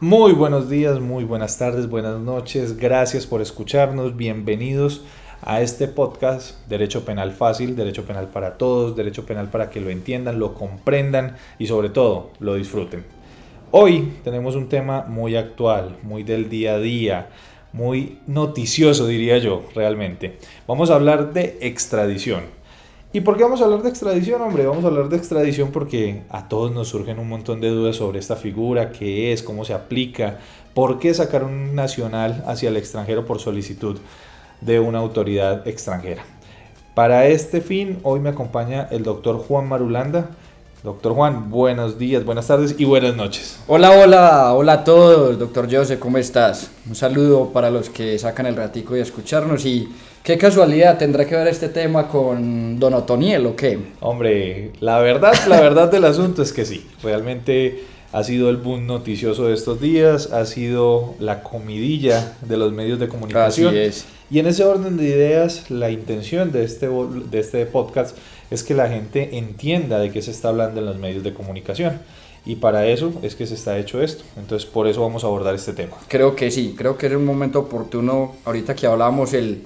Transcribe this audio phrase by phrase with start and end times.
[0.00, 2.76] Muy buenos días, muy buenas tardes, buenas noches.
[2.76, 4.16] Gracias por escucharnos.
[4.16, 5.02] Bienvenidos
[5.42, 9.90] a este podcast Derecho Penal Fácil, Derecho Penal para todos, Derecho Penal para que lo
[9.90, 13.04] entiendan, lo comprendan y sobre todo lo disfruten.
[13.72, 17.30] Hoy tenemos un tema muy actual, muy del día a día,
[17.72, 20.38] muy noticioso diría yo realmente.
[20.68, 22.57] Vamos a hablar de extradición.
[23.10, 24.66] ¿Y por qué vamos a hablar de extradición, hombre?
[24.66, 28.18] Vamos a hablar de extradición porque a todos nos surgen un montón de dudas sobre
[28.18, 30.40] esta figura, qué es, cómo se aplica,
[30.74, 33.96] por qué sacar un nacional hacia el extranjero por solicitud
[34.60, 36.22] de una autoridad extranjera.
[36.94, 40.28] Para este fin, hoy me acompaña el doctor Juan Marulanda.
[40.84, 43.58] Doctor Juan, buenos días, buenas tardes y buenas noches.
[43.68, 46.70] Hola, hola, hola a todos, doctor José, ¿cómo estás?
[46.86, 49.88] Un saludo para los que sacan el ratico de escucharnos y
[50.22, 53.78] ¿Qué casualidad tendrá que ver este tema con Don Otoniel o qué?
[54.00, 58.86] Hombre, la verdad, la verdad del asunto es que sí, realmente ha sido el boom
[58.86, 63.68] noticioso de estos días, ha sido la comidilla de los medios de comunicación.
[63.68, 64.06] Así es.
[64.30, 68.16] Y en ese orden de ideas, la intención de este, de este podcast
[68.50, 71.98] es que la gente entienda de qué se está hablando en los medios de comunicación.
[72.46, 74.24] Y para eso es que se está hecho esto.
[74.38, 75.96] Entonces, por eso vamos a abordar este tema.
[76.08, 79.62] Creo que sí, creo que es un momento oportuno, ahorita que hablábamos el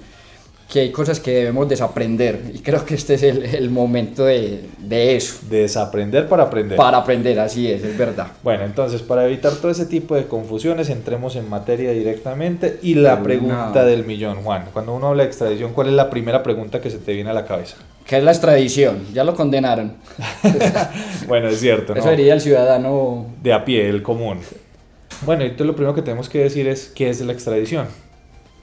[0.71, 4.65] que hay cosas que debemos desaprender y creo que este es el, el momento de,
[4.79, 5.35] de, eso.
[5.49, 6.77] Desaprender para aprender.
[6.77, 8.27] Para aprender, así es, es verdad.
[8.41, 13.21] Bueno, entonces para evitar todo ese tipo de confusiones, entremos en materia directamente y la
[13.21, 14.65] pregunta del millón, Juan.
[14.73, 17.33] Cuando uno habla de extradición, ¿cuál es la primera pregunta que se te viene a
[17.33, 17.75] la cabeza?
[18.05, 19.05] ¿Qué es la extradición?
[19.13, 19.93] Ya lo condenaron.
[21.27, 21.95] bueno, es cierto.
[21.95, 23.27] Eso diría el ciudadano.
[23.41, 24.39] De a pie, el común.
[25.25, 27.87] Bueno, entonces lo primero que tenemos que decir es qué es la extradición.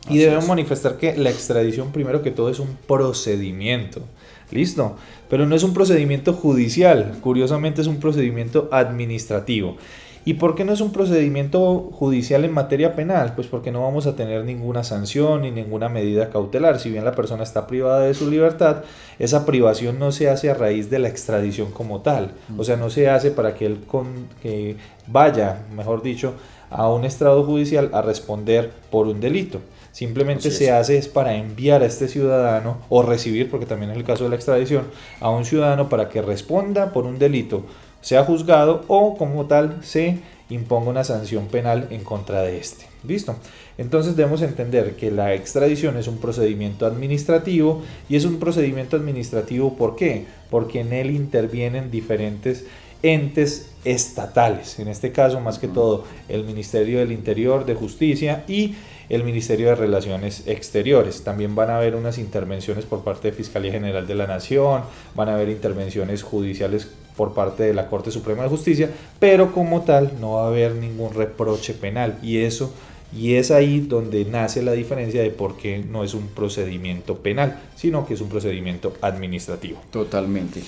[0.09, 4.03] Y debemos manifestar que la extradición, primero que todo, es un procedimiento.
[4.51, 4.97] ¿Listo?
[5.29, 9.77] Pero no es un procedimiento judicial, curiosamente es un procedimiento administrativo.
[10.25, 13.35] ¿Y por qué no es un procedimiento judicial en materia penal?
[13.35, 16.79] Pues porque no vamos a tener ninguna sanción ni ninguna medida cautelar.
[16.79, 18.85] Si bien la persona está privada de su libertad,
[19.19, 22.33] esa privación no se hace a raíz de la extradición como tal.
[22.59, 26.35] O sea, no se hace para que él con, que vaya, mejor dicho,
[26.69, 29.61] a un estrado judicial a responder por un delito.
[29.93, 34.05] Simplemente se hace es para enviar a este ciudadano o recibir, porque también es el
[34.05, 34.85] caso de la extradición,
[35.21, 37.65] a un ciudadano para que responda por un delito,
[38.01, 40.19] sea juzgado o como tal se
[40.49, 42.87] imponga una sanción penal en contra de este.
[43.07, 43.37] ¿Listo?
[43.79, 49.75] Entonces debemos entender que la extradición es un procedimiento administrativo y es un procedimiento administrativo
[49.75, 50.27] ¿por qué?
[50.51, 52.67] Porque en él intervienen diferentes
[53.03, 58.75] entes estatales, en este caso más que todo el Ministerio del Interior, de Justicia y
[59.11, 61.23] el Ministerio de Relaciones Exteriores.
[61.23, 64.83] También van a haber unas intervenciones por parte de Fiscalía General de la Nación,
[65.15, 68.89] van a haber intervenciones judiciales por parte de la Corte Suprema de Justicia,
[69.19, 72.73] pero como tal no va a haber ningún reproche penal y eso
[73.13, 77.61] y es ahí donde nace la diferencia de por qué no es un procedimiento penal,
[77.75, 79.81] sino que es un procedimiento administrativo.
[79.91, 80.63] Totalmente.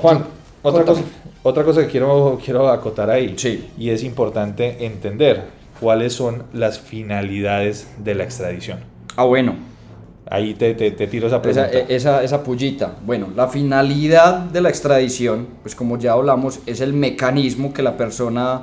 [0.00, 0.24] Juan,
[0.62, 1.02] otra cosa,
[1.42, 3.70] otra cosa que quiero, quiero acotar ahí, sí.
[3.76, 8.78] y es importante entender cuáles son las finalidades de la extradición.
[9.16, 9.54] Ah, bueno.
[10.30, 11.68] Ahí te, te, tiro esa pregunta.
[11.68, 12.94] Esa, esa, esa, pullita.
[13.04, 17.98] Bueno, la finalidad de la extradición, pues como ya hablamos, es el mecanismo que la
[17.98, 18.62] persona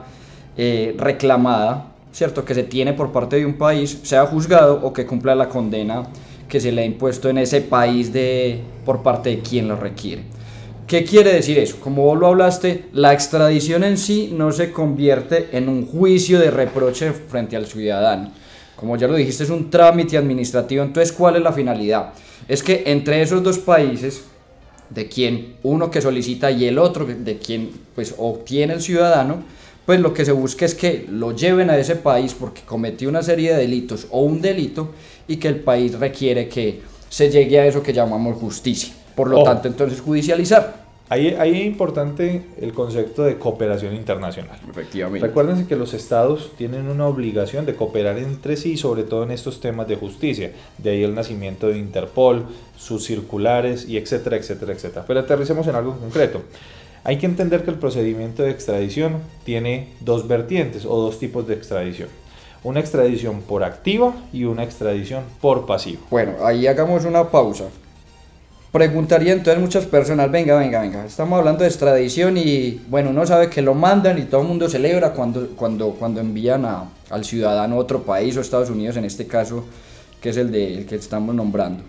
[0.57, 2.43] eh, reclamada, ¿cierto?
[2.43, 6.07] Que se tiene por parte de un país, sea juzgado o que cumpla la condena
[6.49, 10.23] que se le ha impuesto en ese país de, por parte de quien lo requiere.
[10.91, 11.78] ¿Qué quiere decir eso?
[11.79, 16.52] Como vos lo hablaste, la extradición en sí no se convierte en un juicio de
[16.52, 18.34] reproche frente al ciudadano.
[18.75, 20.84] Como ya lo dijiste, es un trámite administrativo.
[20.84, 22.12] Entonces, ¿cuál es la finalidad?
[22.46, 24.25] Es que entre esos dos países,
[24.90, 29.44] de quien uno que solicita y el otro de quien pues obtiene el ciudadano,
[29.85, 33.24] pues lo que se busca es que lo lleven a ese país porque cometió una
[33.24, 34.90] serie de delitos o un delito
[35.25, 38.94] y que el país requiere que se llegue a eso que llamamos justicia.
[39.16, 40.81] Por lo tanto, entonces judicializar.
[41.11, 44.57] Ahí, ahí, es importante el concepto de cooperación internacional.
[44.69, 45.27] Efectivamente.
[45.27, 49.59] Recuérdense que los estados tienen una obligación de cooperar entre sí, sobre todo en estos
[49.59, 50.53] temas de justicia.
[50.77, 52.45] De ahí el nacimiento de Interpol,
[52.77, 55.03] sus circulares y etcétera, etcétera, etcétera.
[55.06, 56.44] Pero aterricemos en algo concreto.
[57.03, 61.56] Hay que entender que el procedimiento de extradición tiene dos vertientes o dos tipos de
[61.56, 62.07] extradición.
[62.63, 66.00] Una extradición por activa y una extradición por pasiva.
[66.09, 67.65] Bueno, ahí hagamos una pausa
[68.71, 73.50] preguntaría entonces muchas personas, venga, venga, venga, estamos hablando de extradición y bueno, uno sabe
[73.50, 77.75] que lo mandan y todo el mundo celebra cuando, cuando, cuando envían a, al ciudadano
[77.75, 79.65] a otro país o Estados Unidos en este caso,
[80.21, 81.83] que es el, de, el que estamos nombrando.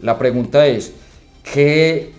[0.00, 0.92] La pregunta es,
[1.44, 2.12] ¿qué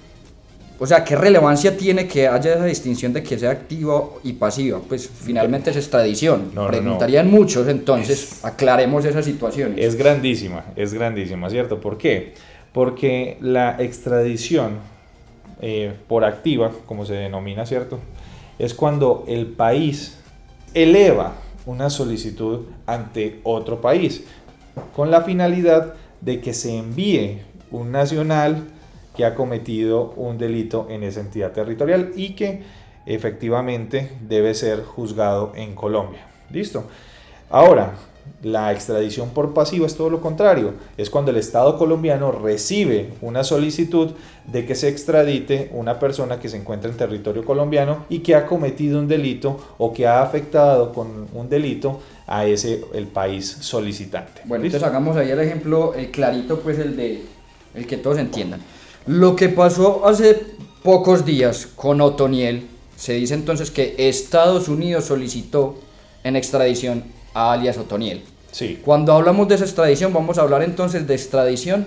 [0.81, 4.79] o sea, ¿qué relevancia tiene que haya esa distinción de que sea activa y pasiva?
[4.79, 6.49] Pues finalmente es extradición.
[6.55, 6.67] No, no, no.
[6.71, 9.75] Preguntarían muchos, entonces aclaremos esa situación.
[9.77, 11.79] Es grandísima, es grandísima, ¿cierto?
[11.79, 12.33] ¿Por qué?
[12.73, 14.79] Porque la extradición
[15.61, 17.99] eh, por activa, como se denomina, ¿cierto?
[18.57, 20.17] Es cuando el país
[20.73, 21.33] eleva
[21.65, 24.25] una solicitud ante otro país
[24.95, 27.41] con la finalidad de que se envíe
[27.71, 28.67] un nacional
[29.15, 32.63] que ha cometido un delito en esa entidad territorial y que
[33.05, 36.25] efectivamente debe ser juzgado en Colombia.
[36.49, 36.85] ¿Listo?
[37.49, 37.93] Ahora,
[38.43, 40.73] la extradición por pasivo es todo lo contrario.
[40.97, 44.11] Es cuando el Estado colombiano recibe una solicitud
[44.45, 48.47] de que se extradite una persona que se encuentra en territorio colombiano y que ha
[48.47, 54.41] cometido un delito o que ha afectado con un delito a ese el país solicitante.
[54.45, 57.21] Bueno, entonces hagamos ahí el ejemplo el clarito, pues el de
[57.75, 58.61] el que todos entiendan.
[59.05, 60.39] Lo que pasó hace
[60.83, 65.75] pocos días con Otoniel, se dice entonces que Estados Unidos solicitó
[66.23, 68.23] en extradición alias Otoniel.
[68.51, 68.81] Sí.
[68.83, 71.85] Cuando hablamos de esa extradición, vamos a hablar entonces de extradición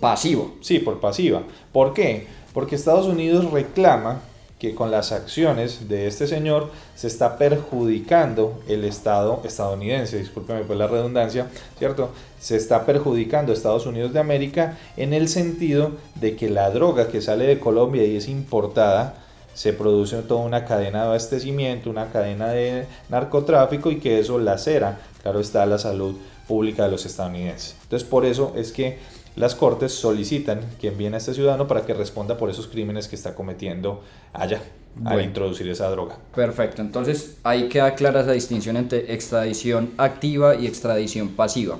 [0.00, 0.44] pasiva.
[0.60, 1.42] Sí, por pasiva.
[1.72, 2.26] ¿Por qué?
[2.52, 4.20] Porque Estados Unidos reclama
[4.58, 10.76] que con las acciones de este señor se está perjudicando el Estado estadounidense, discúlpeme por
[10.76, 11.48] la redundancia,
[11.78, 12.10] ¿cierto?
[12.40, 17.20] Se está perjudicando Estados Unidos de América en el sentido de que la droga que
[17.20, 19.25] sale de Colombia y es importada,
[19.56, 24.98] se produce toda una cadena de abastecimiento, una cadena de narcotráfico y que eso lacera,
[25.22, 26.14] claro está, la salud
[26.46, 27.74] pública de los estadounidenses.
[27.84, 28.98] Entonces por eso es que
[29.34, 33.16] las cortes solicitan que envíen a este ciudadano para que responda por esos crímenes que
[33.16, 34.02] está cometiendo
[34.34, 34.60] allá
[35.06, 36.18] al introducir esa droga.
[36.34, 41.78] Perfecto, entonces ahí queda clara esa distinción entre extradición activa y extradición pasiva.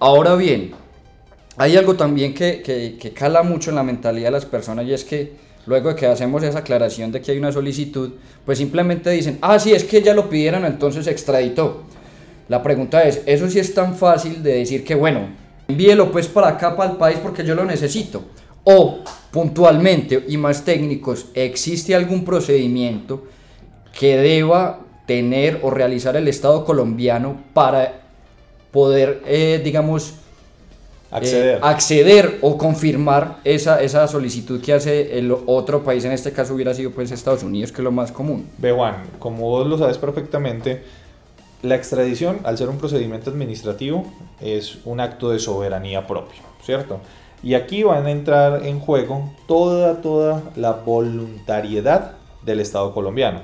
[0.00, 0.72] Ahora bien,
[1.56, 4.92] hay algo también que, que, que cala mucho en la mentalidad de las personas y
[4.92, 8.12] es que luego de que hacemos esa aclaración de que hay una solicitud,
[8.44, 11.82] pues simplemente dicen, ah, sí, es que ya lo pidieron, entonces extraditó.
[12.48, 15.28] La pregunta es, ¿eso sí es tan fácil de decir que, bueno,
[15.68, 18.24] envíelo pues para acá, para el país, porque yo lo necesito.
[18.64, 19.00] O
[19.30, 23.24] puntualmente y más técnicos, ¿existe algún procedimiento
[23.98, 28.02] que deba tener o realizar el Estado colombiano para
[28.70, 30.14] poder, eh, digamos,
[31.12, 31.56] acceder.
[31.56, 36.54] Eh, acceder o confirmar esa, esa solicitud que hace el otro país, en este caso
[36.54, 38.48] hubiera sido pues Estados Unidos, que es lo más común.
[38.58, 40.82] Ve Juan, como vos lo sabes perfectamente,
[41.62, 44.04] la extradición, al ser un procedimiento administrativo,
[44.40, 47.00] es un acto de soberanía propio, ¿cierto?
[47.42, 53.40] Y aquí van a entrar en juego toda, toda la voluntariedad del Estado colombiano.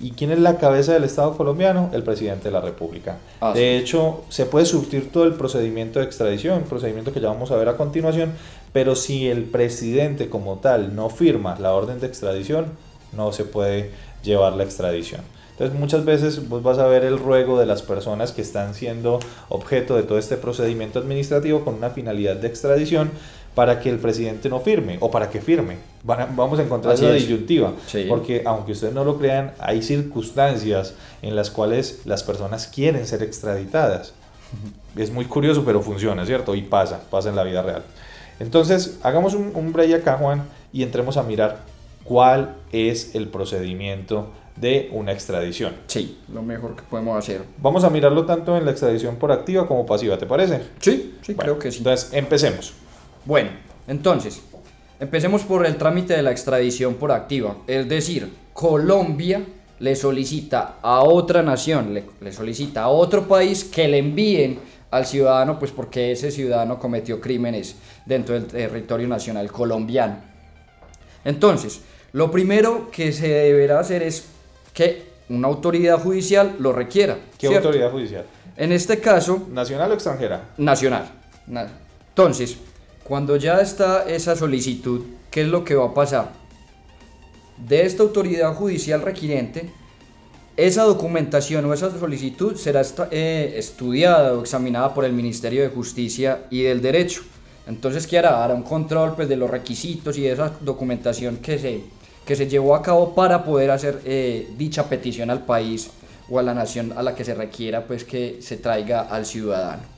[0.00, 1.90] ¿Y quién es la cabeza del Estado colombiano?
[1.92, 3.18] El presidente de la República.
[3.40, 7.50] Ah, de hecho, se puede surtir todo el procedimiento de extradición, procedimiento que ya vamos
[7.50, 8.32] a ver a continuación,
[8.72, 12.66] pero si el presidente como tal no firma la orden de extradición,
[13.12, 13.90] no se puede
[14.22, 15.22] llevar la extradición.
[15.58, 19.18] Entonces muchas veces vos vas a ver el ruego de las personas que están siendo
[19.48, 23.10] objeto de todo este procedimiento administrativo con una finalidad de extradición
[23.58, 25.78] para que el presidente no firme o para que firme.
[26.04, 27.22] vamos a encontrar Así esa es.
[27.22, 28.04] disyuntiva, Sí.
[28.08, 33.20] porque aunque ustedes no lo crean, hay circunstancias en las cuales las personas quieren ser
[33.24, 34.12] extraditadas.
[34.96, 36.54] Es muy curioso, pero funciona, ¿cierto?
[36.54, 37.82] Y pasa, pasa en la vida real.
[38.38, 41.62] Entonces, hagamos un, un break acá, Juan, y entremos a mirar
[42.04, 45.72] cuál es el procedimiento de una extradición.
[45.88, 47.42] Sí, lo mejor que podemos hacer.
[47.60, 50.60] Vamos a mirarlo tanto en la extradición por activa como pasiva, ¿te parece?
[50.78, 51.78] Sí, sí, Bueno, creo que sí.
[51.78, 52.72] Entonces, empecemos.
[53.28, 53.50] Bueno,
[53.86, 54.40] entonces,
[54.98, 57.58] empecemos por el trámite de la extradición por activa.
[57.66, 59.42] Es decir, Colombia
[59.80, 64.58] le solicita a otra nación, le, le solicita a otro país que le envíen
[64.90, 70.16] al ciudadano, pues porque ese ciudadano cometió crímenes dentro del territorio nacional colombiano.
[71.22, 71.82] Entonces,
[72.12, 74.24] lo primero que se deberá hacer es
[74.72, 77.18] que una autoridad judicial lo requiera.
[77.38, 77.68] ¿Qué ¿cierto?
[77.68, 78.24] autoridad judicial?
[78.56, 80.48] En este caso, ¿Nacional o extranjera?
[80.56, 81.10] nacional.
[81.46, 81.68] Na-
[82.08, 82.56] Entonces,
[83.08, 85.00] cuando ya está esa solicitud,
[85.30, 86.32] ¿qué es lo que va a pasar?
[87.56, 89.70] De esta autoridad judicial requiriente,
[90.58, 96.42] esa documentación o esa solicitud será eh, estudiada o examinada por el Ministerio de Justicia
[96.50, 97.22] y del Derecho.
[97.66, 98.44] Entonces, ¿qué hará?
[98.44, 101.80] Hará un control pues, de los requisitos y de esa documentación que se,
[102.26, 105.90] que se llevó a cabo para poder hacer eh, dicha petición al país
[106.28, 109.97] o a la nación a la que se requiera pues, que se traiga al ciudadano.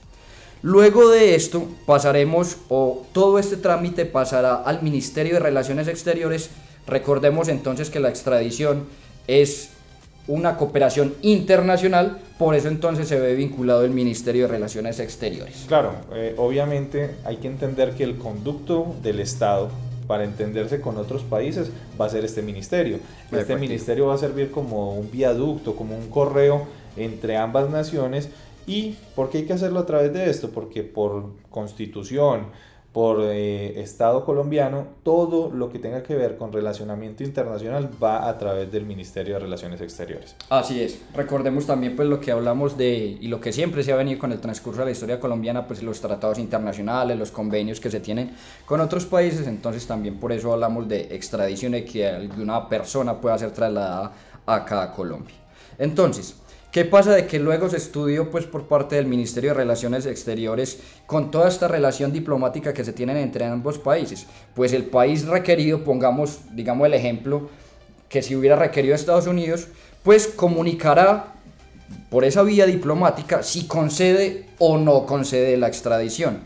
[0.63, 6.51] Luego de esto pasaremos, o todo este trámite pasará al Ministerio de Relaciones Exteriores.
[6.87, 8.85] Recordemos entonces que la extradición
[9.27, 9.71] es
[10.29, 15.65] una cooperación internacional, por eso entonces se ve vinculado el Ministerio de Relaciones Exteriores.
[15.67, 19.71] Claro, eh, obviamente hay que entender que el conducto del Estado
[20.07, 22.99] para entenderse con otros países va a ser este ministerio.
[23.33, 28.29] Este ministerio va a servir como un viaducto, como un correo entre ambas naciones.
[28.67, 30.51] ¿Y por qué hay que hacerlo a través de esto?
[30.51, 32.47] Porque por constitución,
[32.93, 38.37] por eh, Estado colombiano, todo lo que tenga que ver con relacionamiento internacional va a
[38.37, 40.35] través del Ministerio de Relaciones Exteriores.
[40.49, 41.01] Así es.
[41.15, 44.33] Recordemos también pues lo que hablamos de y lo que siempre se ha venido con
[44.33, 48.33] el transcurso de la historia colombiana, pues los tratados internacionales, los convenios que se tienen
[48.67, 53.39] con otros países, entonces también por eso hablamos de extradición y que alguna persona pueda
[53.39, 54.13] ser trasladada
[54.47, 55.37] acá a Colombia.
[55.79, 56.35] Entonces,
[56.73, 60.79] ¿Qué pasa de que luego se estudió pues por parte del Ministerio de Relaciones Exteriores
[61.05, 64.27] con toda esta relación diplomática que se tienen entre ambos países?
[64.55, 67.51] Pues el país requerido, pongamos, digamos el ejemplo,
[68.09, 69.67] que si hubiera requerido Estados Unidos,
[70.05, 71.35] pues comunicará
[72.09, 76.39] por esa vía diplomática si concede o no concede la extradición.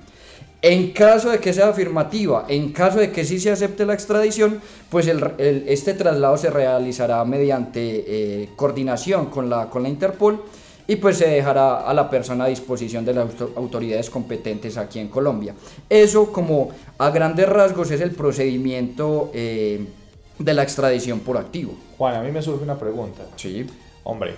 [0.67, 4.63] En caso de que sea afirmativa, en caso de que sí se acepte la extradición,
[4.89, 10.43] pues este traslado se realizará mediante eh, coordinación con la, con la Interpol
[10.89, 15.09] y pues se dejará a la persona a disposición de las autoridades competentes aquí en
[15.09, 15.55] Colombia.
[15.91, 19.87] Eso como a grandes rasgos es el procedimiento eh,
[20.39, 21.75] de la extradición por activo.
[21.99, 23.27] Juan, a mí me surge una pregunta.
[23.37, 23.67] Sí.
[24.03, 24.33] Hombre,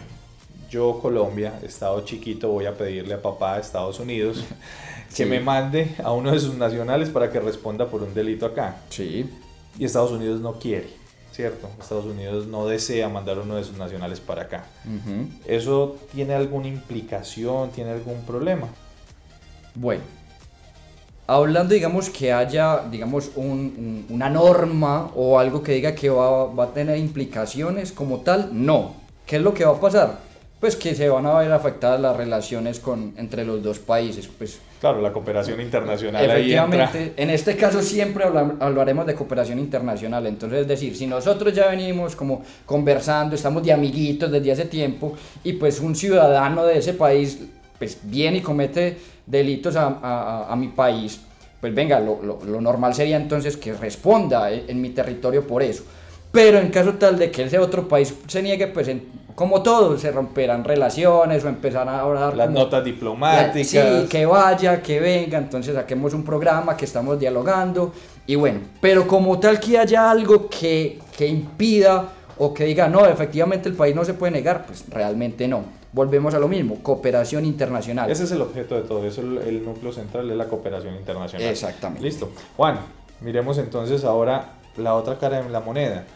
[0.68, 4.45] yo Colombia, estado chiquito, voy a pedirle a papá a Estados Unidos
[5.16, 8.76] que me mande a uno de sus nacionales para que responda por un delito acá.
[8.90, 9.30] Sí.
[9.78, 10.88] Y Estados Unidos no quiere,
[11.32, 11.68] ¿cierto?
[11.80, 14.66] Estados Unidos no desea mandar a uno de sus nacionales para acá.
[15.46, 18.68] ¿Eso tiene alguna implicación, tiene algún problema?
[19.75, 20.02] Bueno,
[21.26, 26.75] hablando, digamos, que haya, digamos, una norma o algo que diga que va, va, a
[26.75, 28.94] tener implicaciones como tal, no.
[29.26, 30.26] ¿Qué es lo que va a pasar?
[30.61, 34.26] pues que se van a ver afectadas las relaciones con, entre los dos países.
[34.26, 36.25] Pues, claro, la cooperación internacional.
[36.25, 40.26] Efectivamente, en este caso siempre hablaremos de cooperación internacional.
[40.26, 45.14] Entonces, es decir, si nosotros ya venimos como conversando, estamos de amiguitos desde hace tiempo,
[45.45, 47.40] y pues un ciudadano de ese país
[47.78, 51.21] pues viene y comete delitos a, a, a mi país,
[51.61, 55.85] pues venga, lo, lo, lo, normal sería entonces que responda en mi territorio por eso.
[56.36, 59.96] Pero en caso tal de que ese otro país se niegue, pues en, como todo,
[59.96, 62.36] se romperán relaciones o empezarán a hablar.
[62.36, 63.66] Las notas diplomáticas.
[63.66, 67.90] sí, que vaya, que venga, entonces saquemos un programa que estamos dialogando.
[68.26, 73.06] Y bueno, pero como tal que haya algo que, que impida o que diga, no,
[73.06, 75.64] efectivamente el país no se puede negar, pues realmente no.
[75.90, 78.10] Volvemos a lo mismo, cooperación internacional.
[78.10, 81.48] Ese es el objeto de todo eso, el, el núcleo central es la cooperación internacional.
[81.48, 82.02] Exactamente.
[82.02, 82.28] Listo.
[82.58, 82.78] Juan,
[83.22, 86.06] miremos entonces ahora la otra cara de la moneda.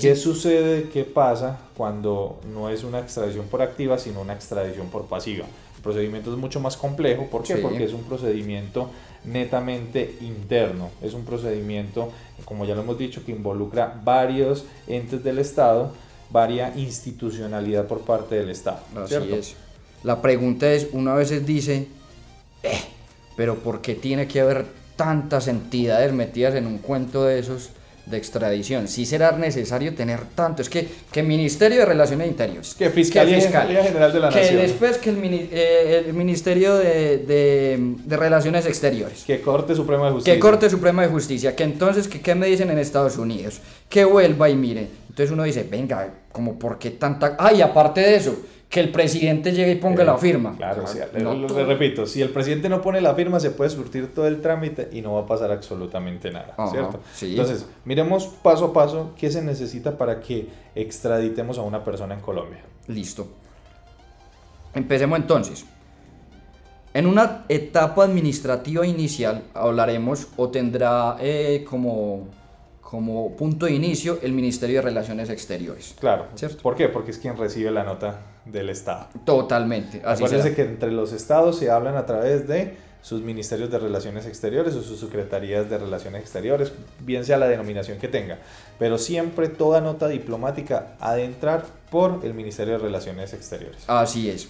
[0.00, 5.06] ¿Qué sucede, qué pasa cuando no es una extradición por activa, sino una extradición por
[5.06, 5.44] pasiva?
[5.76, 7.56] El procedimiento es mucho más complejo, ¿por qué?
[7.56, 8.90] Porque es un procedimiento
[9.24, 12.10] netamente interno, es un procedimiento,
[12.44, 15.92] como ya lo hemos dicho, que involucra varios entes del Estado,
[16.30, 18.80] varia institucionalidad por parte del Estado.
[18.96, 19.56] Así es.
[20.02, 21.88] La pregunta es, una vez dice,
[22.62, 22.80] eh,
[23.36, 27.70] pero ¿por qué tiene que haber tantas entidades metidas en un cuento de esos?
[28.10, 28.88] De extradición.
[28.88, 30.62] Sí será necesario tener tanto.
[30.62, 32.74] Es que, que Ministerio de Relaciones Interiores.
[32.74, 34.56] Que Fiscalía, General de la que Nación.
[34.56, 39.24] Que después que el, eh, el Ministerio de, de, de, Relaciones Exteriores.
[39.24, 40.34] Que Corte Suprema de Justicia.
[40.34, 41.56] Que Corte Suprema de Justicia.
[41.56, 43.60] Que entonces, que, ¿qué me dicen en Estados Unidos?
[43.88, 44.88] Que vuelva y mire.
[45.08, 47.36] Entonces uno dice, venga, como por qué tanta...
[47.38, 48.36] Ay, aparte de eso
[48.70, 50.54] que el presidente llegue y ponga la firma.
[50.56, 54.40] Claro, le, repito, si el presidente no pone la firma, se puede surtir todo el
[54.40, 57.00] trámite y no va a pasar absolutamente nada, ¿cierto?
[57.20, 60.46] Entonces, miremos paso a paso qué se necesita para que
[60.76, 62.60] extraditemos a una persona en Colombia.
[62.86, 63.26] Listo.
[64.72, 65.66] Empecemos entonces.
[66.94, 72.28] En una etapa administrativa inicial hablaremos o tendrá eh, como
[72.90, 75.94] como punto de inicio el Ministerio de Relaciones Exteriores.
[76.00, 76.26] Claro.
[76.34, 76.60] ¿cierto?
[76.60, 76.88] ¿Por qué?
[76.88, 78.18] Porque es quien recibe la nota
[78.52, 79.08] del Estado.
[79.24, 80.02] Totalmente.
[80.04, 84.26] Así Acuérdense que entre los estados se hablan a través de sus ministerios de Relaciones
[84.26, 88.38] Exteriores o sus secretarías de Relaciones Exteriores, bien sea la denominación que tenga.
[88.78, 93.84] Pero siempre toda nota diplomática ha de entrar por el Ministerio de Relaciones Exteriores.
[93.86, 94.48] Así es.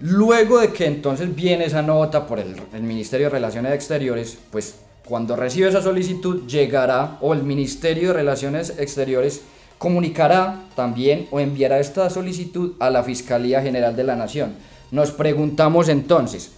[0.00, 4.76] Luego de que entonces viene esa nota por el, el Ministerio de Relaciones Exteriores, pues
[5.06, 9.42] cuando recibe esa solicitud llegará o el Ministerio de Relaciones Exteriores
[9.82, 14.52] comunicará también o enviará esta solicitud a la Fiscalía General de la Nación.
[14.92, 16.52] Nos preguntamos entonces,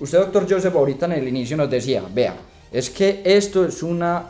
[0.00, 2.34] usted doctor Joseph ahorita en el inicio nos decía, vea,
[2.72, 4.24] es que esto es una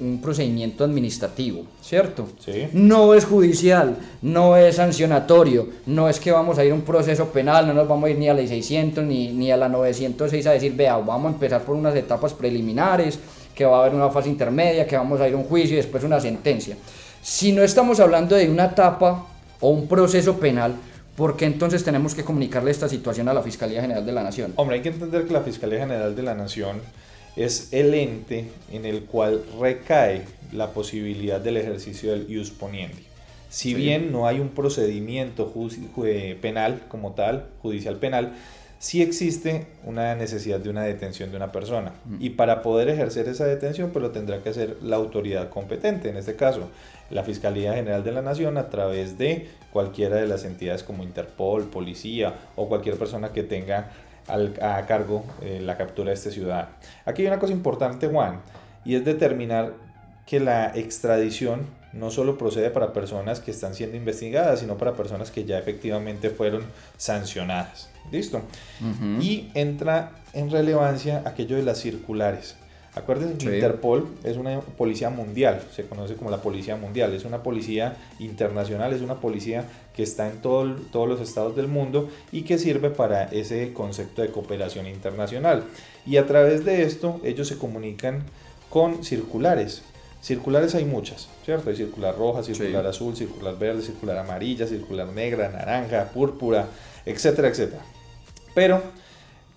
[0.00, 2.26] un procedimiento administrativo, ¿cierto?
[2.44, 2.66] Sí.
[2.72, 7.26] No es judicial, no es sancionatorio, no es que vamos a ir a un proceso
[7.28, 10.46] penal, no nos vamos a ir ni a la 600 ni, ni a la 906
[10.46, 13.18] a decir, vea, vamos a empezar por unas etapas preliminares,
[13.54, 15.76] que va a haber una fase intermedia, que vamos a ir a un juicio y
[15.76, 16.76] después una sentencia.
[17.24, 19.24] Si no estamos hablando de una etapa
[19.60, 20.74] o un proceso penal,
[21.14, 24.52] ¿por qué entonces tenemos que comunicarle esta situación a la Fiscalía General de la Nación?
[24.56, 26.80] Hombre, hay que entender que la Fiscalía General de la Nación
[27.36, 33.04] es el ente en el cual recae la posibilidad del ejercicio del ius poniendi.
[33.50, 35.52] Si bien no hay un procedimiento
[36.40, 38.32] penal como tal, judicial penal,
[38.80, 41.92] sí existe una necesidad de una detención de una persona.
[42.18, 46.16] Y para poder ejercer esa detención, pues lo tendrá que hacer la autoridad competente, en
[46.16, 46.68] este caso,
[47.12, 51.64] la Fiscalía General de la Nación, a través de cualquiera de las entidades como Interpol,
[51.64, 53.90] policía o cualquier persona que tenga
[54.28, 56.68] a cargo eh, la captura de este ciudadano.
[57.04, 58.40] Aquí hay una cosa importante, Juan,
[58.84, 59.74] y es determinar
[60.26, 65.30] que la extradición no solo procede para personas que están siendo investigadas, sino para personas
[65.30, 66.64] que ya efectivamente fueron
[66.96, 67.90] sancionadas.
[68.10, 68.42] ¿Listo?
[69.20, 72.56] Y entra en relevancia aquello de las circulares.
[72.94, 77.42] Acuérdense que Interpol es una policía mundial, se conoce como la policía mundial, es una
[77.42, 79.64] policía internacional, es una policía
[79.96, 84.20] que está en todo, todos los estados del mundo y que sirve para ese concepto
[84.20, 85.64] de cooperación internacional.
[86.04, 88.24] Y a través de esto ellos se comunican
[88.68, 89.82] con circulares.
[90.20, 91.70] Circulares hay muchas, ¿cierto?
[91.70, 96.66] Hay circular roja, circular azul, circular verde, circular amarilla, circular negra, naranja, púrpura,
[97.06, 97.82] etcétera, etcétera.
[98.54, 98.82] Pero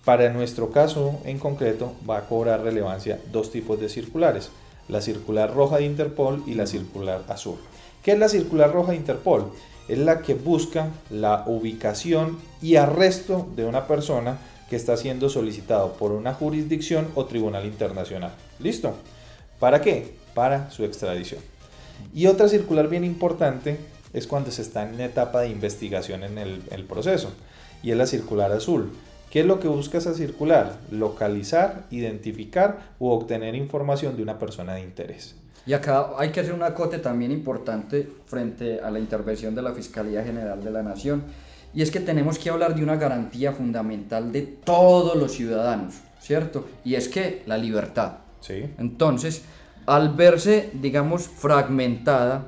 [0.06, 4.50] para nuestro caso en concreto va a cobrar relevancia dos tipos de circulares,
[4.88, 7.56] la circular roja de Interpol y la circular azul.
[8.04, 9.50] ¿Qué es la circular roja de Interpol?
[9.88, 14.38] Es la que busca la ubicación y arresto de una persona
[14.70, 18.30] que está siendo solicitado por una jurisdicción o tribunal internacional.
[18.60, 18.94] ¿Listo?
[19.58, 20.14] ¿Para qué?
[20.34, 21.40] Para su extradición.
[22.14, 23.76] Y otra circular bien importante
[24.12, 27.32] es cuando se está en etapa de investigación en el, el proceso
[27.82, 28.92] y es la circular azul.
[29.36, 30.78] ¿Qué es lo que busca esa circular?
[30.90, 35.36] Localizar, identificar u obtener información de una persona de interés.
[35.66, 39.74] Y acá hay que hacer un acote también importante frente a la intervención de la
[39.74, 41.24] Fiscalía General de la Nación,
[41.74, 46.66] y es que tenemos que hablar de una garantía fundamental de todos los ciudadanos, ¿cierto?
[46.82, 48.12] Y es que la libertad.
[48.40, 48.70] Sí.
[48.78, 49.42] Entonces,
[49.84, 52.46] al verse, digamos, fragmentada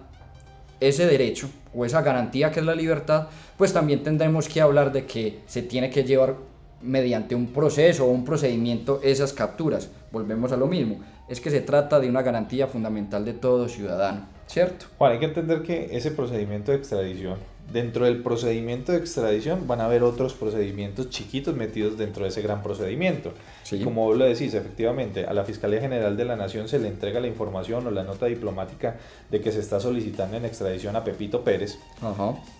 [0.80, 5.04] ese derecho o esa garantía que es la libertad, pues también tendremos que hablar de
[5.04, 6.47] que se tiene que llevar
[6.82, 9.90] mediante un proceso o un procedimiento esas capturas.
[10.12, 14.26] Volvemos a lo mismo, es que se trata de una garantía fundamental de todo ciudadano,
[14.46, 14.86] ¿cierto?
[14.98, 17.38] Bueno, hay que entender que ese procedimiento de extradición
[17.72, 22.40] dentro del procedimiento de extradición van a haber otros procedimientos chiquitos metidos dentro de ese
[22.42, 23.32] gran procedimiento.
[23.70, 26.88] Y como vos lo decís, efectivamente, a la Fiscalía General de la Nación se le
[26.88, 28.96] entrega la información o la nota diplomática
[29.30, 31.78] de que se está solicitando en extradición a Pepito Pérez.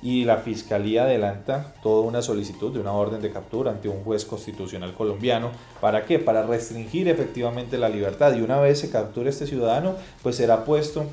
[0.03, 4.27] Y la Fiscalía adelanta toda una solicitud de una orden de captura ante un juez
[4.27, 5.51] constitucional colombiano.
[5.81, 6.18] ¿Para qué?
[6.18, 8.37] Para restringir efectivamente la libertad.
[8.37, 11.07] Y una vez se capture este ciudadano, pues será puesto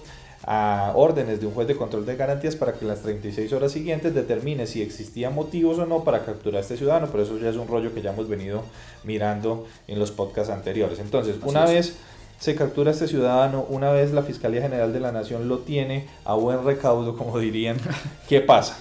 [0.48, 3.72] a órdenes de un juez de control de garantías para que en las 36 horas
[3.72, 7.50] siguientes determine si existían motivos o no para capturar a este ciudadano, pero eso ya
[7.50, 8.64] es un rollo que ya hemos venido
[9.04, 11.00] mirando en los podcasts anteriores.
[11.00, 11.96] Entonces, una vez
[12.40, 16.08] se captura a este ciudadano, una vez la Fiscalía General de la Nación lo tiene
[16.26, 17.78] a buen recaudo, como dirían,
[18.30, 18.78] ¿qué pasa?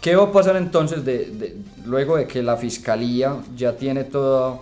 [0.00, 4.58] ¿Qué va a pasar entonces de, luego de que la Fiscalía ya tiene toda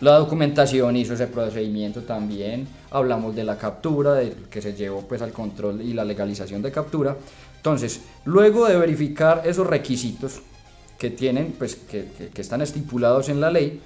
[0.00, 2.66] la documentación hizo ese procedimiento también.
[2.90, 6.72] Hablamos de la captura, de que se llevó pues al control y la legalización de
[6.72, 7.16] captura.
[7.56, 10.40] Entonces, luego de verificar esos requisitos
[10.98, 13.80] que tienen, pues que, que están estipulados en la ley,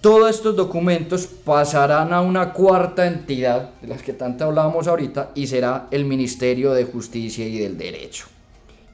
[0.00, 5.46] todos estos documentos pasarán a una cuarta entidad, de las que tanto hablábamos ahorita, y
[5.46, 8.26] será el Ministerio de Justicia y del Derecho.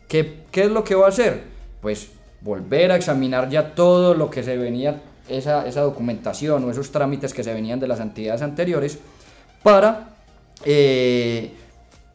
[0.07, 1.45] ¿Qué, ¿Qué, es lo que va a hacer?
[1.81, 2.09] Pues
[2.43, 7.33] volver a examinar ya todo lo que se venía esa, esa documentación o esos trámites
[7.33, 8.99] que se venían de las entidades anteriores
[9.63, 10.09] para
[10.65, 11.53] eh,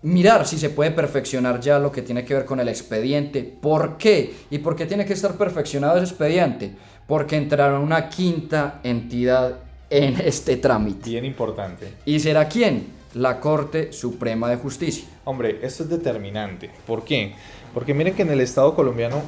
[0.04, 3.44] mirar si se puede perfeccionar ya lo que tiene que ver con el expediente.
[3.44, 4.34] ¿Por qué?
[4.50, 6.72] ¿Y por qué tiene que estar perfeccionado ese expediente?
[7.08, 9.56] Porque entrará una quinta entidad
[9.90, 11.10] en este trámite.
[11.12, 11.94] Bien importante.
[12.06, 12.88] ¿Y será quién?
[13.14, 15.06] La Corte Suprema de Justicia.
[15.26, 16.70] Hombre, esto es determinante.
[16.88, 17.34] ¿Por qué?
[17.74, 19.22] Porque miren que en el Estado colombiano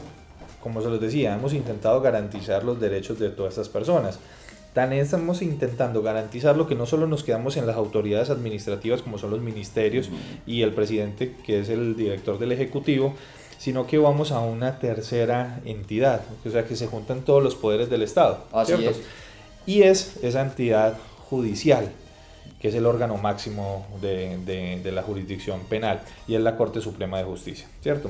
[0.66, 4.18] como se los decía, hemos intentado garantizar los derechos de todas estas personas.
[4.74, 9.30] Tan estamos intentando garantizarlo que no solo nos quedamos en las autoridades administrativas como son
[9.30, 10.10] los ministerios
[10.48, 13.14] y el presidente que es el director del Ejecutivo,
[13.60, 17.88] sino que vamos a una tercera entidad, o sea que se juntan todos los poderes
[17.92, 18.44] del Estado.
[18.52, 19.02] Así es.
[19.68, 20.98] Y es esa entidad
[21.30, 21.92] judicial,
[22.60, 26.82] que es el órgano máximo de, de, de la jurisdicción penal, y es la Corte
[26.82, 28.10] Suprema de Justicia, ¿cierto?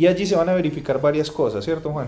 [0.00, 2.06] Y allí se van a verificar varias cosas, ¿cierto, Juan?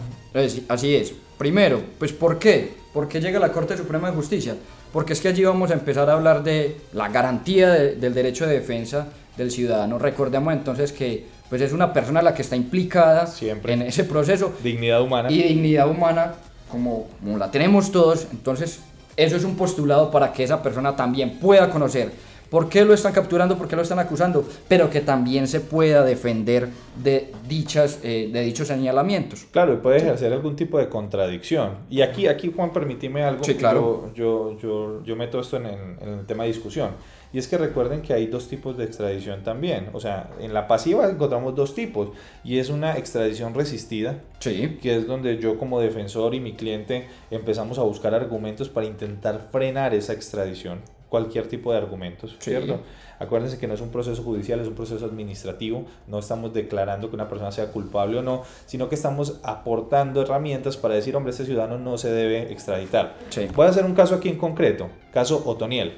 [0.68, 1.12] así es.
[1.36, 2.72] Primero, pues ¿por qué?
[2.94, 4.56] ¿Por qué llega la Corte Suprema de Justicia?
[4.94, 8.54] Porque es que allí vamos a empezar a hablar de la garantía del derecho de
[8.54, 9.98] defensa del ciudadano.
[9.98, 13.74] Recordemos entonces que pues es una persona la que está implicada Siempre.
[13.74, 14.54] en ese proceso.
[14.64, 15.30] Dignidad humana.
[15.30, 16.36] Y dignidad humana,
[16.70, 18.80] como, como la tenemos todos, entonces
[19.18, 22.10] eso es un postulado para que esa persona también pueda conocer
[22.52, 26.04] por qué lo están capturando, por qué lo están acusando, pero que también se pueda
[26.04, 26.68] defender
[27.02, 29.46] de, dichas, eh, de dichos señalamientos.
[29.50, 31.78] Claro, y puede ejercer algún tipo de contradicción.
[31.88, 33.42] Y aquí, aquí Juan, permíteme algo.
[33.42, 34.10] Sí, claro.
[34.14, 36.90] Yo, yo, yo, meto esto en, en, el tema de discusión.
[37.32, 39.88] Y es que recuerden que hay dos tipos de extradición también.
[39.94, 42.10] O sea, en la pasiva encontramos dos tipos.
[42.44, 44.78] Y es una extradición resistida, sí.
[44.82, 49.48] que es donde yo como defensor y mi cliente empezamos a buscar argumentos para intentar
[49.50, 50.80] frenar esa extradición
[51.12, 52.80] cualquier tipo de argumentos, ¿cierto?
[53.18, 57.16] Acuérdense que no es un proceso judicial, es un proceso administrativo, no estamos declarando que
[57.16, 61.44] una persona sea culpable o no, sino que estamos aportando herramientas para decir, hombre, este
[61.44, 63.14] ciudadano no se debe extraditar.
[63.54, 65.92] Voy a hacer un caso aquí en concreto, caso Otoniel.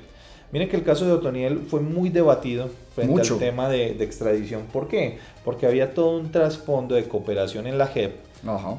[0.50, 4.62] Miren que el caso de Otoniel fue muy debatido frente al tema de, de, extradición.
[4.72, 5.18] ¿Por qué?
[5.44, 8.16] Porque había todo un trasfondo de cooperación en la JEP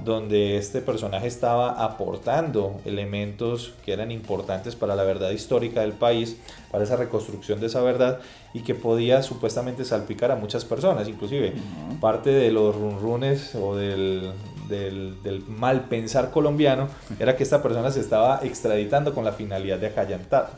[0.04, 6.38] donde este personaje estaba aportando elementos que eran importantes para la verdad histórica del país,
[6.71, 8.19] para esa reconstrucción de esa verdad
[8.54, 11.54] y que podía supuestamente salpicar a muchas personas, inclusive.
[11.99, 14.32] Parte de los runrunes o del,
[14.69, 16.88] del, del, mal pensar colombiano
[17.19, 19.89] era que esta persona se estaba extraditando con la finalidad de,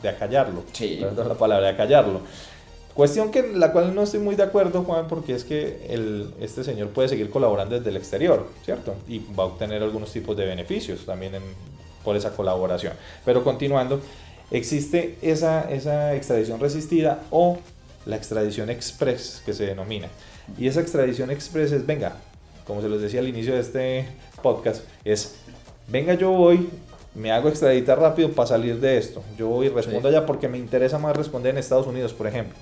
[0.02, 0.98] de acallarlo, sí.
[1.00, 2.20] perdón la palabra, de acallarlo.
[2.98, 6.64] Cuestión que la cual no estoy muy de acuerdo, Juan, porque es que el, este
[6.64, 8.96] señor puede seguir colaborando desde el exterior, ¿cierto?
[9.06, 11.34] Y va a obtener algunos tipos de beneficios también
[12.02, 12.94] por esa colaboración.
[13.24, 14.00] Pero continuando,
[14.50, 17.58] existe esa, esa extradición resistida o
[18.04, 20.08] la extradición express que se denomina.
[20.58, 22.16] Y esa extradición express es, venga,
[22.66, 24.08] como se los decía al inicio de este
[24.42, 25.36] podcast, es,
[25.86, 26.68] venga yo voy,
[27.14, 29.22] me hago extraditar rápido para salir de esto.
[29.38, 32.58] Yo voy y respondo allá porque me interesa más responder en Estados Unidos, por ejemplo.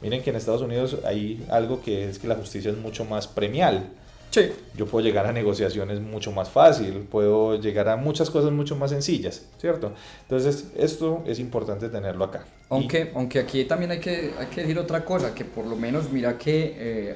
[0.00, 3.26] Miren que en Estados Unidos hay algo que es que la justicia es mucho más
[3.26, 3.90] premial.
[4.34, 4.50] Sí.
[4.76, 8.90] Yo puedo llegar a negociaciones mucho más fácil, puedo llegar a muchas cosas mucho más
[8.90, 9.92] sencillas, ¿cierto?
[10.22, 12.44] Entonces, esto es importante tenerlo acá.
[12.68, 16.10] Aunque, aunque aquí también hay que, hay que decir otra cosa, que por lo menos
[16.10, 17.14] mira que eh,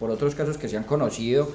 [0.00, 1.52] por otros casos que se han conocido,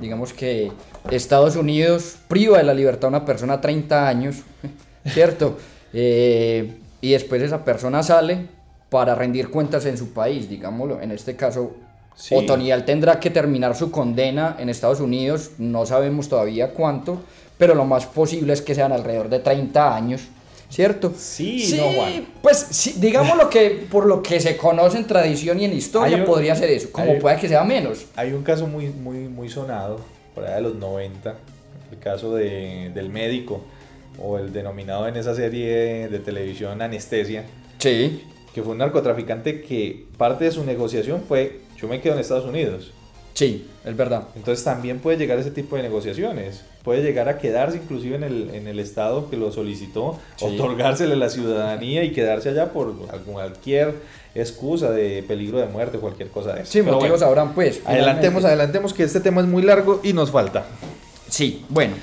[0.00, 0.70] digamos que
[1.10, 4.36] Estados Unidos priva de la libertad a una persona 30 años,
[5.06, 5.58] ¿cierto?
[5.92, 8.46] Eh, y después esa persona sale
[8.92, 11.00] para rendir cuentas en su país, digámoslo.
[11.00, 11.72] En este caso,
[12.30, 17.22] Otoniel tendrá que terminar su condena en Estados Unidos, no sabemos todavía cuánto,
[17.56, 20.20] pero lo más posible es que sean alrededor de 30 años.
[20.68, 21.12] ¿Cierto?
[21.16, 22.26] Sí, no, Juan.
[22.40, 26.54] Pues digamos lo que por lo que se conoce en tradición y en historia podría
[26.54, 28.06] ser eso, como puede que sea menos.
[28.14, 30.00] Hay un caso muy, muy, muy sonado,
[30.34, 31.34] por allá de los 90,
[31.92, 33.62] el caso de, del médico,
[34.18, 37.44] o el denominado en esa serie de televisión anestesia.
[37.78, 38.22] Sí
[38.54, 42.44] que fue un narcotraficante que parte de su negociación fue yo me quedo en Estados
[42.44, 42.92] Unidos.
[43.34, 44.24] Sí, es verdad.
[44.36, 46.62] Entonces también puede llegar a ese tipo de negociaciones.
[46.84, 51.28] Puede llegar a quedarse inclusive en el, en el estado que lo solicitó, otorgársele la
[51.28, 53.94] ciudadanía y quedarse allá por cualquier
[54.34, 56.72] excusa de peligro de muerte, cualquier cosa de eso.
[56.72, 57.80] Sí, motivos habrán pues.
[57.84, 60.66] Adelantemos, adelantemos que este tema es muy largo y nos falta.
[61.28, 61.94] Sí, bueno,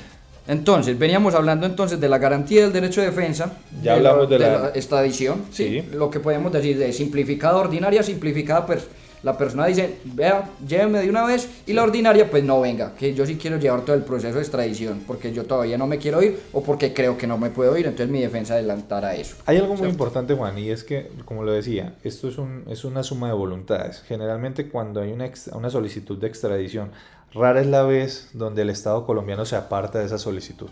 [0.50, 3.54] entonces, veníamos hablando entonces de la garantía del derecho de defensa.
[3.84, 4.72] Ya hablamos de, la...
[4.74, 5.84] extradición, ¿sí?
[5.94, 8.88] Lo que podemos decir de simplificada, ordinaria, simplificada, pues
[9.22, 13.14] la persona dice, vea, lléveme de una vez, y la ordinaria, pues no venga, que
[13.14, 16.24] yo sí quiero llevar todo el proceso de extradición, porque yo todavía no me quiero
[16.24, 19.36] ir, o porque creo que no me puedo ir, entonces mi defensa adelantará eso.
[19.46, 22.86] Hay algo muy importante, Juan, y es que, como lo decía, esto es, un, es
[22.86, 24.02] una suma de voluntades.
[24.08, 26.92] Generalmente cuando hay una, una solicitud de extradición,
[27.34, 30.70] Rara es la vez donde el Estado colombiano se aparta de esa solicitud.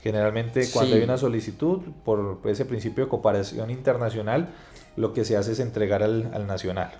[0.00, 4.48] Generalmente cuando hay una solicitud por ese principio de cooperación internacional,
[4.96, 6.92] lo que se hace es entregar al, nacional.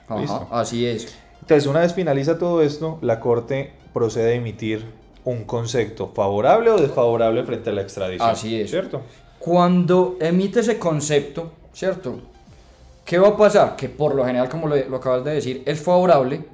[0.51, 1.17] así es.
[1.41, 4.85] Entonces, una vez finaliza todo esto, la Corte procede a emitir
[5.25, 8.29] un concepto favorable o desfavorable frente a la extradición.
[8.29, 8.71] Así es.
[8.71, 9.03] ¿Cierto?
[9.39, 12.21] Cuando emite ese concepto, ¿cierto?
[13.05, 13.77] ¿Qué va a pasar?
[13.77, 16.45] Que por lo general, como lo, lo acabas de decir, es favorable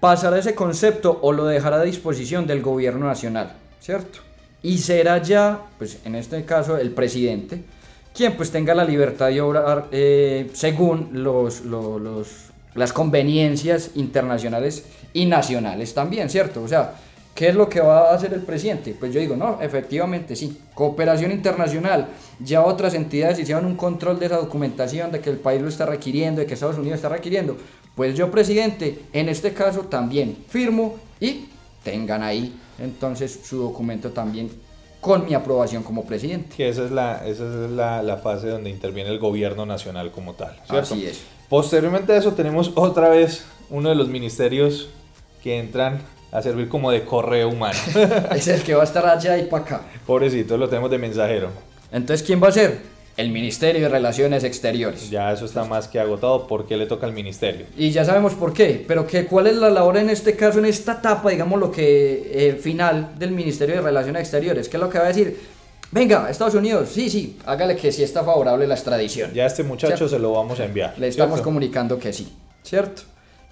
[0.00, 4.20] pasará ese concepto o lo dejará a disposición del gobierno nacional, ¿cierto?
[4.62, 7.62] Y será ya, pues en este caso, el presidente,
[8.14, 11.62] quien pues tenga la libertad de obrar eh, según los,
[12.74, 16.62] las conveniencias internacionales y nacionales también, ¿cierto?
[16.62, 16.94] O sea,
[17.34, 18.96] ¿qué es lo que va a hacer el presidente?
[18.98, 22.08] Pues yo digo, no, efectivamente sí, cooperación internacional,
[22.40, 25.86] ya otras entidades hicieron un control de esa documentación, de que el país lo está
[25.86, 27.56] requiriendo, de que Estados Unidos está requiriendo,
[27.98, 31.46] pues yo, presidente, en este caso también firmo y
[31.82, 34.52] tengan ahí entonces su documento también
[35.00, 36.54] con mi aprobación como presidente.
[36.56, 40.34] Que esa es la, esa es la, la fase donde interviene el gobierno nacional como
[40.34, 40.54] tal.
[40.64, 40.94] ¿cierto?
[40.94, 41.22] Así es.
[41.48, 44.90] Posteriormente a eso tenemos otra vez uno de los ministerios
[45.42, 47.80] que entran a servir como de correo humano.
[48.30, 49.80] es el que va a estar allá y para acá.
[50.06, 51.50] Pobrecito, lo tenemos de mensajero.
[51.90, 52.78] Entonces, ¿quién va a ser?
[53.18, 55.10] El Ministerio de Relaciones Exteriores.
[55.10, 56.46] Ya eso está más que agotado.
[56.46, 57.66] ¿Por qué le toca al ministerio?
[57.76, 60.66] Y ya sabemos por qué, pero que, ¿cuál es la labor en este caso, en
[60.66, 64.68] esta etapa, digamos, lo que eh, final del Ministerio de Relaciones Exteriores?
[64.68, 65.36] ¿Qué es lo que va a decir?
[65.90, 69.32] Venga, Estados Unidos, sí, sí, hágale que sí está favorable la extradición.
[69.34, 70.08] Ya a este muchacho ¿Cierto?
[70.10, 70.94] se lo vamos a enviar.
[70.96, 71.44] Le estamos ¿cierto?
[71.44, 73.02] comunicando que sí, ¿cierto?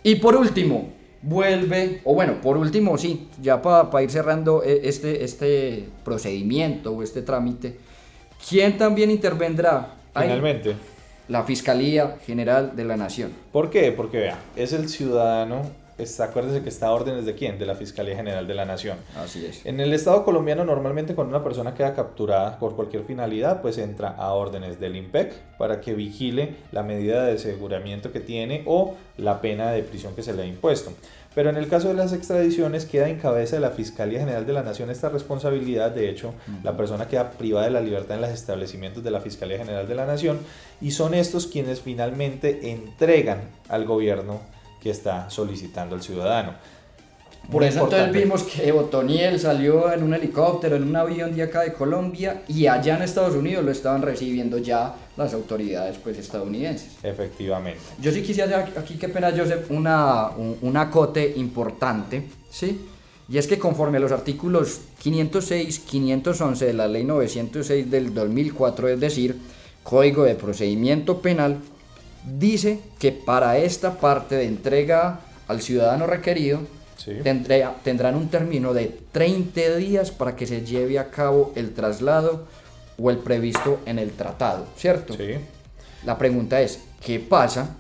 [0.05, 5.25] Y por último, vuelve, o bueno, por último, sí, ya para ir cerrando eh, este,
[5.25, 7.96] este procedimiento o este trámite,
[8.49, 9.95] ¿quién también intervendrá?
[10.15, 10.75] Ahí, Finalmente.
[11.29, 13.33] la Fiscalía General de la Nación.
[13.53, 13.93] ¿Por qué?
[13.93, 15.63] Porque vea, es el ciudadano,
[15.99, 17.59] está, acuérdese que está a órdenes de quién?
[17.59, 18.99] De la Fiscalía General de la Nación.
[19.17, 19.65] Así es.
[19.67, 24.11] En el Estado colombiano normalmente cuando una persona queda capturada por cualquier finalidad, pues entra
[24.11, 29.41] a órdenes del IMPEC para que vigile la medida de aseguramiento que tiene o la
[29.41, 30.93] pena de prisión que se le ha impuesto.
[31.37, 34.55] Pero en el caso de las extradiciones queda en cabeza de la Fiscalía General de
[34.55, 35.91] la Nación esta responsabilidad.
[35.91, 36.33] De hecho,
[36.65, 39.95] la persona queda privada de la libertad en los establecimientos de la Fiscalía General de
[39.95, 40.39] la Nación
[40.81, 44.41] y son estos quienes finalmente entregan al gobierno
[44.81, 46.55] que está solicitando al ciudadano.
[47.57, 48.19] Por eso entonces importante.
[48.19, 52.67] vimos que Otoniel salió en un helicóptero, en un avión de acá de Colombia y
[52.67, 56.99] allá en Estados Unidos lo estaban recibiendo ya las autoridades pues estadounidenses.
[57.03, 57.81] Efectivamente.
[57.99, 62.79] Yo sí quisiera hacer aquí, qué pena, Joseph, una, un, un acote importante, ¿sí?
[63.27, 68.89] Y es que conforme a los artículos 506, 511 de la ley 906 del 2004,
[68.91, 69.35] es decir,
[69.83, 71.57] Código de Procedimiento Penal,
[72.39, 76.61] dice que para esta parte de entrega al ciudadano requerido,
[76.97, 77.13] Sí.
[77.23, 82.47] tendrá- tendrán un término de 30 días para que se lleve a cabo el traslado
[82.99, 85.15] o el previsto en el tratado, ¿cierto?
[85.15, 85.35] Sí.
[86.05, 87.77] La pregunta es, ¿qué pasa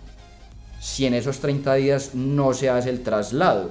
[0.80, 3.70] si en esos 30 días no se hace el traslado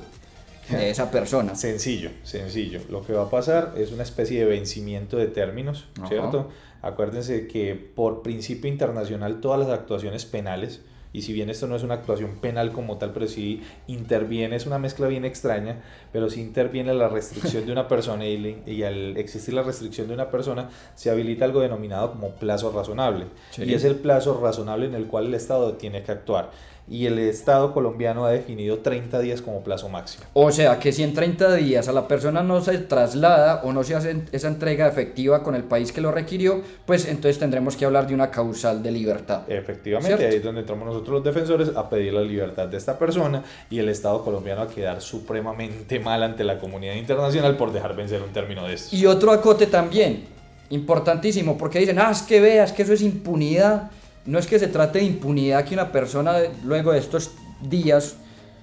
[0.69, 1.53] de esa persona?
[1.55, 2.81] Sencillo, sencillo.
[2.89, 6.08] Lo que va a pasar es una especie de vencimiento de términos, Ajá.
[6.08, 6.49] ¿cierto?
[6.81, 10.81] Acuérdense que por principio internacional todas las actuaciones penales,
[11.17, 14.65] y si bien esto no es una actuación penal como tal, pero sí interviene, es
[14.65, 18.84] una mezcla bien extraña, pero sí interviene la restricción de una persona y, le- y
[18.84, 23.25] al existir la restricción de una persona se habilita algo denominado como plazo razonable.
[23.51, 23.63] Sí.
[23.63, 26.51] Y es el plazo razonable en el cual el Estado tiene que actuar.
[26.88, 30.26] Y el Estado colombiano ha definido 30 días como plazo máximo.
[30.34, 33.84] O sea, que si en 30 días a la persona no se traslada o no
[33.84, 37.86] se hace esa entrega efectiva con el país que lo requirió, pues entonces tendremos que
[37.86, 39.41] hablar de una causal de libertad.
[39.48, 40.32] Efectivamente, ¿Cierto?
[40.32, 43.80] ahí es donde entramos nosotros los defensores a pedir la libertad de esta persona y
[43.80, 48.30] el Estado colombiano a quedar supremamente mal ante la comunidad internacional por dejar vencer un
[48.30, 48.93] término de estos.
[48.93, 50.26] Y otro acote también,
[50.69, 53.91] importantísimo, porque dicen, ah, es que veas que eso es impunidad.
[54.26, 58.16] No es que se trate de impunidad que una persona luego de estos días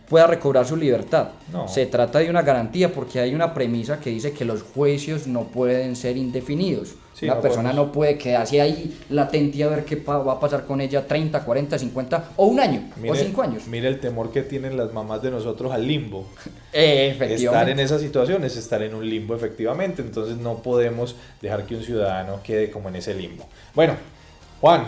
[0.08, 1.28] pueda recobrar su libertad.
[1.52, 1.68] No.
[1.68, 5.44] Se trata de una garantía porque hay una premisa que dice que los juicios no
[5.44, 6.94] pueden ser indefinidos.
[7.14, 10.40] Sí, una no persona podemos- no puede quedarse ahí latente a ver qué va a
[10.40, 13.66] pasar con ella 30, 40, 50 o un año o 5 años.
[13.68, 16.26] mire el temor que tienen las mamás de nosotros al limbo.
[16.74, 17.72] Eh, Estar efectivamente.
[17.72, 21.82] en esa situación es estar en un limbo efectivamente, entonces no podemos dejar que un
[21.82, 23.44] ciudadano quede como en ese limbo.
[23.74, 23.94] Bueno,
[24.62, 24.86] Juan,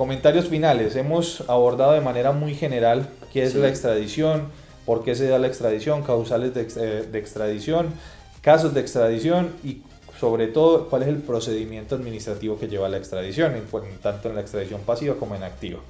[0.00, 0.96] comentarios finales.
[0.96, 3.58] Hemos abordado de manera muy general qué es Sí.
[3.58, 4.44] la extradición,
[4.86, 7.88] por qué se da la extradición, causales de, eh, de extradición,
[8.40, 9.82] casos de extradición y
[10.18, 13.52] sobre todo cuál es el procedimiento administrativo que lleva a la extradición,
[14.02, 15.80] tanto en la extradición pasiva como en activa.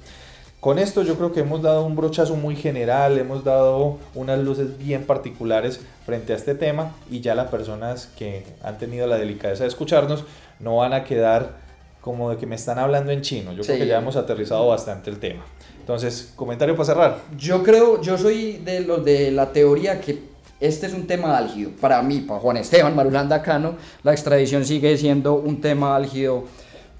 [0.59, 4.77] Con esto yo creo que hemos dado un brochazo muy general, hemos dado unas luces
[4.77, 9.63] bien particulares frente a este tema y ya las personas que han tenido la delicadeza
[9.63, 10.25] de escucharnos
[10.59, 11.60] no van a quedar
[12.01, 13.53] como de que me están hablando en chino.
[13.53, 15.43] Yo creo que ya hemos aterrizado bastante el tema.
[15.79, 17.17] Entonces, comentario para cerrar.
[17.37, 20.19] Yo creo, yo soy de los de la teoría que
[20.59, 21.71] este es un tema álgido.
[21.79, 26.43] Para mí, para Juan Esteban Marulanda Cano, la extradición sigue siendo un tema álgido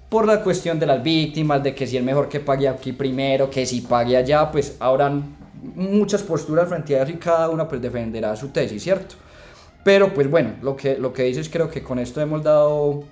[0.09, 3.49] por la cuestión de las víctimas, de que si es mejor que pague aquí primero,
[3.49, 5.35] que si pague allá, pues habrán
[5.75, 9.15] muchas posturas frente a eso y cada una pues defenderá su tesis, ¿cierto?
[9.83, 13.03] Pero pues bueno, lo que, lo que dices creo que con esto hemos dado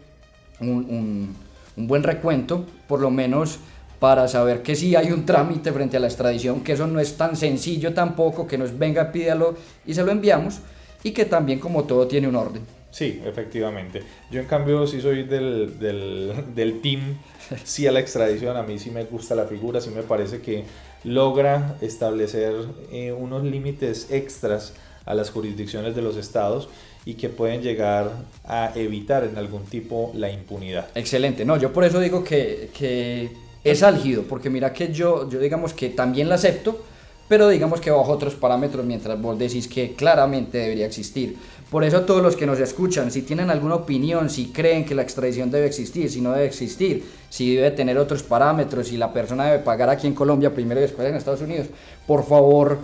[0.59, 1.35] un, un-
[1.79, 3.59] un buen recuento, por lo menos
[3.99, 7.17] para saber que sí hay un trámite frente a la extradición, que eso no es
[7.17, 10.59] tan sencillo tampoco, que nos venga, pídalo y se lo enviamos,
[11.03, 12.61] y que también como todo tiene un orden.
[12.91, 14.01] Sí, efectivamente.
[14.31, 17.17] Yo en cambio sí soy del, del, del team,
[17.63, 20.63] sí a la extradición, a mí sí me gusta la figura, sí me parece que
[21.03, 22.53] logra establecer
[22.91, 24.73] eh, unos límites extras
[25.05, 26.69] a las jurisdicciones de los estados
[27.05, 28.11] y que pueden llegar
[28.45, 30.87] a evitar en algún tipo la impunidad.
[30.95, 33.29] Excelente, no, yo por eso digo que, que
[33.63, 36.83] es álgido, porque mira que yo, yo digamos que también la acepto,
[37.27, 41.37] pero digamos que bajo otros parámetros, mientras vos decís que claramente debería existir.
[41.69, 45.03] Por eso todos los que nos escuchan, si tienen alguna opinión, si creen que la
[45.03, 49.45] extradición debe existir, si no debe existir, si debe tener otros parámetros, si la persona
[49.45, 51.67] debe pagar aquí en Colombia primero y después en Estados Unidos,
[52.07, 52.79] por favor,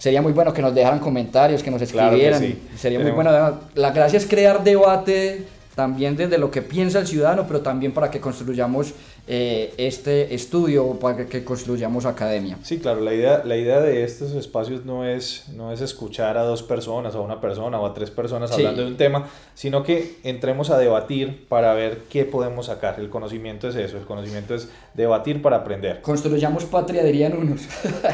[0.00, 2.42] sería muy bueno que nos dejaran comentarios, que nos escribieran.
[2.76, 3.60] Sería muy bueno.
[3.74, 8.10] La gracia es crear debate también desde lo que piensa el ciudadano, pero también para
[8.10, 8.92] que construyamos
[9.26, 12.58] eh, este estudio, para que construyamos academia.
[12.62, 16.42] Sí, claro, la idea, la idea de estos espacios no es, no es escuchar a
[16.42, 20.16] dos personas, a una persona o a tres personas hablando de un tema, sino que
[20.24, 22.98] entremos a debatir para ver qué podemos sacar.
[22.98, 26.02] El conocimiento es eso, el conocimiento es debatir para aprender.
[26.02, 27.62] Construyamos patria, dirían unos.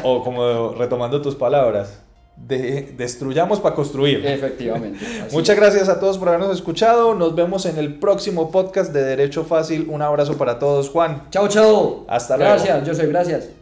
[0.03, 2.03] o como retomando tus palabras,
[2.37, 4.25] de, destruyamos para construir.
[4.25, 5.05] Efectivamente.
[5.31, 7.13] Muchas gracias a todos por habernos escuchado.
[7.15, 9.87] Nos vemos en el próximo podcast de Derecho Fácil.
[9.89, 11.23] Un abrazo para todos, Juan.
[11.29, 12.05] Chao, chao.
[12.07, 12.53] Hasta luego.
[12.53, 13.56] Gracias, yo soy gracias.